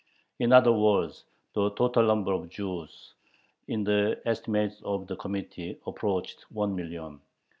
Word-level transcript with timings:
In 0.39 0.51
other 0.51 0.71
words, 0.71 1.25
the 1.53 1.69
total 1.75 2.01
number 2.07 2.33
of 2.33 2.49
Jews, 2.49 3.13
in 3.67 3.83
the 3.83 4.19
estimate 4.25 4.73
of 4.83 5.05
the 5.05 5.15
Committee, 5.15 5.77
approached 5.85 6.43
one 6.49 6.73
million. 6.75 7.21